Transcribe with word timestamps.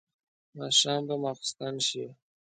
ماښام 0.57 1.01
به 1.07 1.15
ماخستن 1.23 1.75
شي. 1.87 2.05